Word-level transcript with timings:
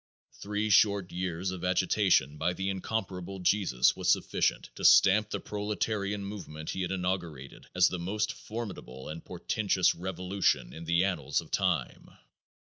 Three 0.33 0.71
short 0.71 1.11
years 1.11 1.51
of 1.51 1.63
agitation 1.63 2.39
by 2.39 2.53
the 2.53 2.71
incomparable 2.71 3.37
Jesus 3.37 3.95
was 3.95 4.09
sufficient 4.11 4.71
to 4.73 4.83
stamp 4.83 5.29
the 5.29 5.39
proletarian 5.39 6.25
movement 6.25 6.71
he 6.71 6.81
had 6.81 6.91
inaugurated 6.91 7.67
as 7.75 7.87
the 7.87 7.99
most 7.99 8.33
formidable 8.33 9.09
and 9.09 9.23
portentous 9.23 9.93
revolution 9.93 10.73
in 10.73 10.85
the 10.85 11.03
annals 11.03 11.39
of 11.39 11.51
time. 11.51 12.17